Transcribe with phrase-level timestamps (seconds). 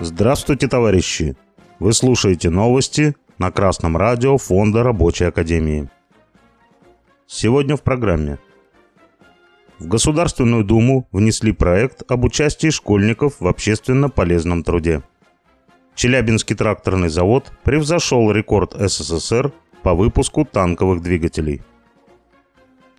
[0.00, 1.36] Здравствуйте, товарищи!
[1.78, 5.90] Вы слушаете новости на Красном радио Фонда Рабочей Академии.
[7.26, 8.38] Сегодня в программе.
[9.78, 15.02] В Государственную Думу внесли проект об участии школьников в общественно полезном труде.
[15.94, 21.62] Челябинский тракторный завод превзошел рекорд СССР по выпуску танковых двигателей.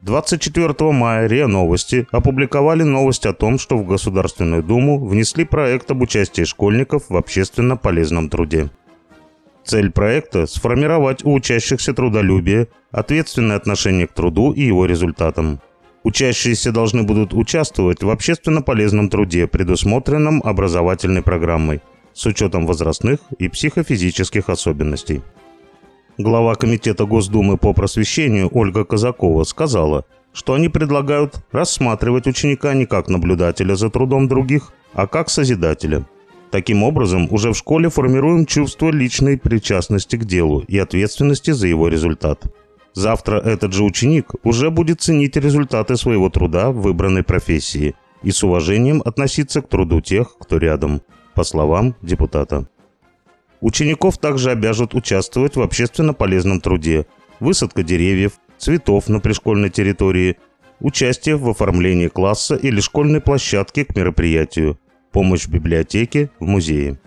[0.01, 6.01] 24 мая РИА Новости опубликовали новость о том, что в Государственную Думу внесли проект об
[6.01, 8.71] участии школьников в общественно полезном труде.
[9.63, 15.61] Цель проекта– сформировать у учащихся трудолюбие, ответственное отношение к труду и его результатам.
[16.01, 21.79] Учащиеся должны будут участвовать в общественно полезном труде, предусмотренном образовательной программой,
[22.13, 25.21] с учетом возрастных и психофизических особенностей.
[26.17, 33.07] Глава Комитета Госдумы по просвещению Ольга Казакова сказала, что они предлагают рассматривать ученика не как
[33.07, 36.05] наблюдателя за трудом других, а как созидателя.
[36.51, 41.87] Таким образом, уже в школе формируем чувство личной причастности к делу и ответственности за его
[41.87, 42.43] результат.
[42.93, 48.43] Завтра этот же ученик уже будет ценить результаты своего труда в выбранной профессии и с
[48.43, 51.01] уважением относиться к труду тех, кто рядом,
[51.35, 52.67] по словам депутата.
[53.61, 57.05] Учеников также обяжут участвовать в общественно полезном труде,
[57.39, 60.37] высадка деревьев, цветов на пришкольной территории,
[60.79, 64.79] участие в оформлении класса или школьной площадки к мероприятию,
[65.11, 66.99] помощь в библиотеке, в музее.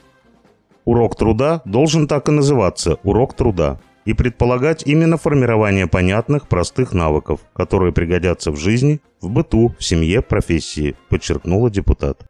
[0.84, 7.40] Урок труда должен так и называться «урок труда» и предполагать именно формирование понятных, простых навыков,
[7.54, 12.26] которые пригодятся в жизни, в быту, в семье, профессии, подчеркнула депутат.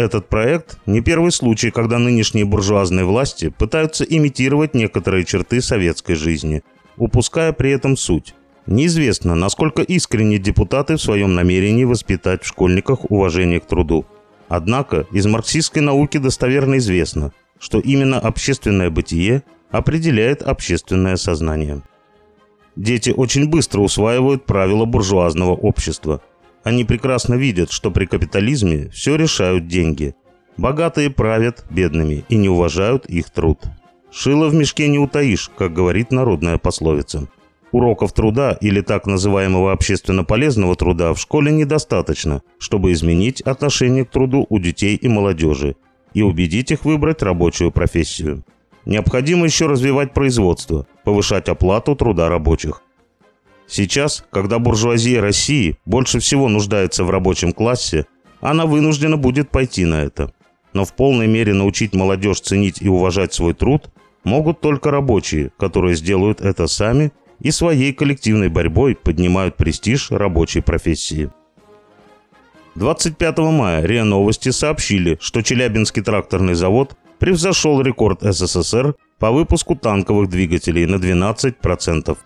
[0.00, 6.62] Этот проект не первый случай, когда нынешние буржуазные власти пытаются имитировать некоторые черты советской жизни,
[6.96, 8.34] упуская при этом суть.
[8.64, 14.06] Неизвестно, насколько искренне депутаты в своем намерении воспитать в школьниках уважение к труду.
[14.48, 21.82] Однако из марксистской науки достоверно известно, что именно общественное бытие определяет общественное сознание.
[22.74, 26.22] Дети очень быстро усваивают правила буржуазного общества–
[26.62, 30.14] они прекрасно видят, что при капитализме все решают деньги.
[30.56, 33.58] Богатые правят бедными и не уважают их труд.
[34.10, 37.28] Шило в мешке не утаишь, как говорит народная пословица.
[37.72, 44.10] Уроков труда или так называемого общественно полезного труда в школе недостаточно, чтобы изменить отношение к
[44.10, 45.76] труду у детей и молодежи
[46.12, 48.44] и убедить их выбрать рабочую профессию.
[48.84, 52.82] Необходимо еще развивать производство, повышать оплату труда рабочих,
[53.70, 58.06] Сейчас, когда буржуазия России больше всего нуждается в рабочем классе,
[58.40, 60.32] она вынуждена будет пойти на это.
[60.72, 63.90] Но в полной мере научить молодежь ценить и уважать свой труд
[64.24, 71.30] могут только рабочие, которые сделают это сами и своей коллективной борьбой поднимают престиж рабочей профессии.
[72.74, 80.28] 25 мая РИА Новости сообщили, что Челябинский тракторный завод превзошел рекорд СССР по выпуску танковых
[80.28, 82.16] двигателей на 12%.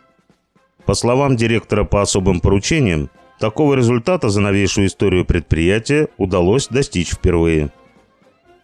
[0.87, 3.09] По словам директора по особым поручениям,
[3.41, 7.71] такого результата за новейшую историю предприятия удалось достичь впервые.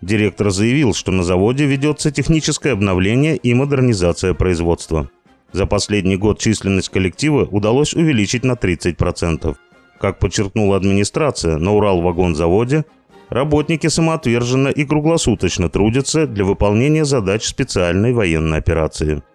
[0.03, 5.11] Директор заявил, что на заводе ведется техническое обновление и модернизация производства.
[5.53, 9.57] За последний год численность коллектива удалось увеличить на 30%.
[9.99, 12.85] Как подчеркнула администрация, на Урал-вагонзаводе
[13.29, 19.23] работники самоотверженно и круглосуточно трудятся для выполнения задач специальной военной операции–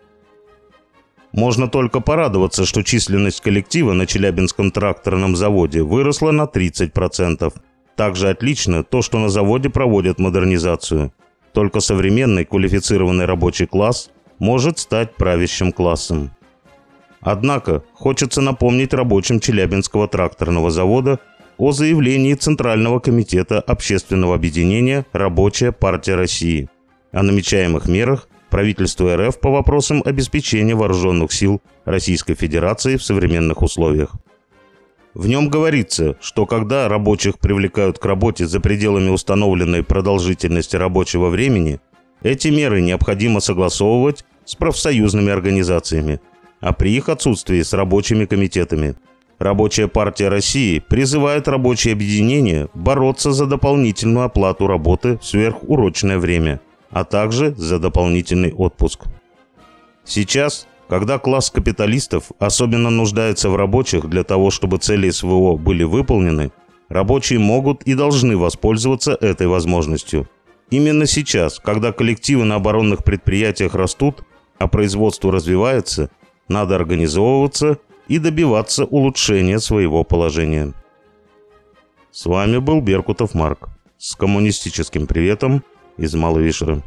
[1.36, 7.54] можно только порадоваться, что численность коллектива на Челябинском тракторном заводе выросла на 30%.
[7.98, 11.12] Также отлично то, что на заводе проводят модернизацию.
[11.52, 16.32] Только современный квалифицированный рабочий класс может стать правящим классом.
[17.20, 21.20] Однако, хочется напомнить рабочим Челябинского тракторного завода
[21.58, 26.70] о заявлении Центрального комитета общественного объединения «Рабочая партия России»
[27.12, 34.16] о намечаемых мерах правительству РФ по вопросам обеспечения вооруженных сил Российской Федерации в современных условиях.
[35.14, 41.80] В нем говорится, что когда рабочих привлекают к работе за пределами установленной продолжительности рабочего времени,
[42.22, 46.20] эти меры необходимо согласовывать с профсоюзными организациями,
[46.60, 48.96] а при их отсутствии с рабочими комитетами.
[49.40, 56.60] Рабочая партия России призывает рабочие объединения бороться за дополнительную оплату работы в сверхурочное время–
[56.96, 59.02] а также за дополнительный отпуск.
[60.06, 66.54] Сейчас, когда класс капиталистов особенно нуждается в рабочих для того, чтобы цели СВО были выполнены,
[66.88, 70.30] рабочие могут и должны воспользоваться этой возможностью.
[70.70, 74.24] Именно сейчас, когда коллективы на оборонных предприятиях растут,
[74.58, 76.10] а производство развивается,
[76.48, 77.78] надо организовываться
[78.08, 80.72] и добиваться улучшения своего положения.
[82.10, 85.62] С вами был Беркутов Марк с коммунистическим приветом
[85.98, 86.82] из Малой Вишеры.